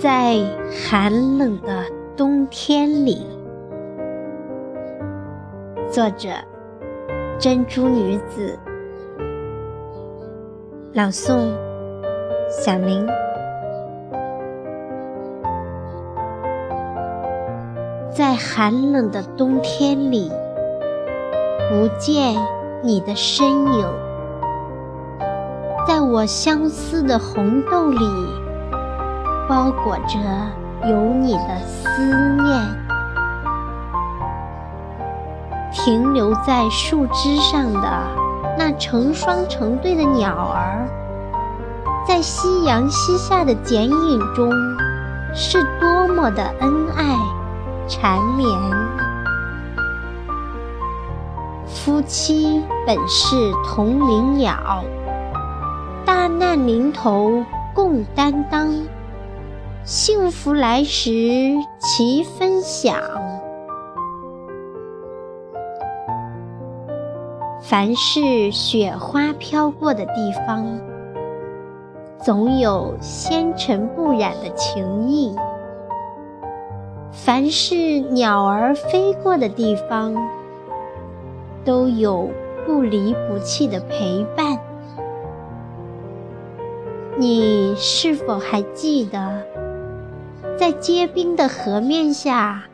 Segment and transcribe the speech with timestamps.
[0.00, 1.84] 在寒冷的
[2.16, 3.26] 冬天里，
[5.90, 6.30] 作者：
[7.38, 8.58] 珍珠女子，
[10.94, 11.52] 朗诵：
[12.48, 13.06] 小林。
[18.10, 20.32] 在寒冷的冬天里，
[21.68, 22.34] 不见
[22.82, 23.86] 你的身影，
[25.86, 27.98] 在我相思的红豆里，
[29.50, 30.16] 包裹着
[30.88, 31.90] 有你的思
[32.40, 32.62] 念。
[35.72, 38.00] 停留在树枝上的
[38.56, 40.86] 那成双成对的鸟儿，
[42.06, 44.52] 在夕阳西下的剪影中，
[45.34, 47.16] 是多么的恩爱。
[47.88, 48.48] 缠绵，
[51.66, 53.34] 夫妻本是
[53.66, 54.84] 同林鸟，
[56.04, 58.68] 大难临头共担当，
[59.84, 61.10] 幸福来时
[61.78, 63.00] 齐分享。
[67.62, 70.78] 凡是雪花飘过的地方，
[72.18, 75.34] 总有纤尘不染的情意。
[77.10, 80.14] 凡是鸟儿飞过的地方，
[81.64, 82.28] 都有
[82.66, 84.58] 不离不弃的陪伴。
[87.16, 89.42] 你是否还记得，
[90.60, 92.64] 在结冰的河面下，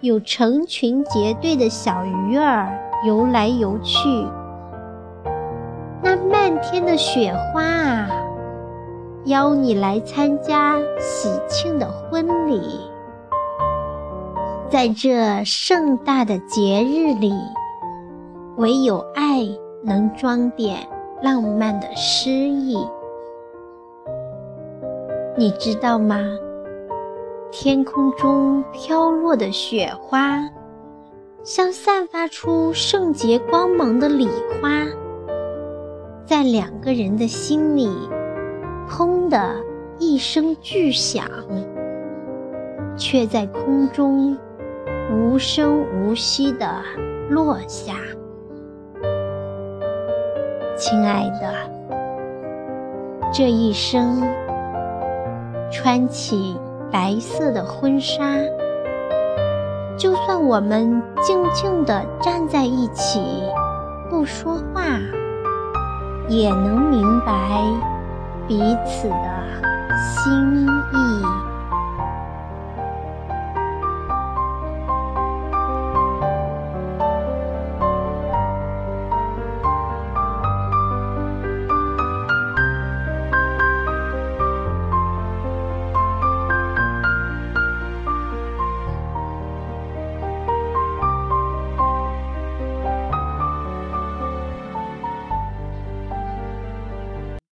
[0.00, 4.08] 有成群结队的小鱼儿游来游去？
[6.02, 8.10] 那漫天的雪花啊，
[9.26, 12.80] 邀你来参加喜庆的婚礼。
[14.68, 17.32] 在这盛大的节日里，
[18.56, 19.46] 唯有爱
[19.84, 20.78] 能装点
[21.22, 22.76] 浪漫的诗意。
[25.36, 26.18] 你知道吗？
[27.52, 30.48] 天空中飘落的雪花，
[31.42, 34.28] 像散发出圣洁光芒的礼
[34.60, 34.86] 花，
[36.24, 37.88] 在两个人的心里，
[38.88, 39.56] 砰的
[39.98, 41.26] 一声巨响，
[42.96, 44.36] 却在空中。
[45.12, 46.84] 无声无息地
[47.28, 47.96] 落下，
[50.76, 51.52] 亲爱的，
[53.32, 54.22] 这一生
[55.68, 56.56] 穿起
[56.90, 58.24] 白色的婚纱，
[59.96, 63.20] 就算我们静静地站在一起，
[64.08, 64.82] 不说话，
[66.28, 67.62] 也能明白
[68.48, 69.44] 彼此的
[69.98, 71.49] 心意。